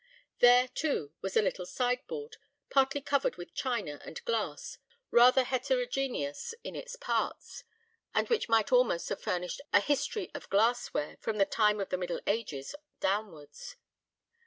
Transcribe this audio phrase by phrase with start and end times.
[0.39, 2.37] There, too, was a little sideboard,
[2.71, 4.79] partly covered with china and glass,
[5.11, 7.63] rather heterogeneous in its parts,
[8.11, 11.89] and which might almost have furnished a history of glass ware from the time of
[11.89, 13.75] the middle ages downwards.